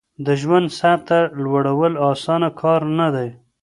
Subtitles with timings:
[0.25, 3.29] د ژوند سطحه لوړول اسانه کار نه دی.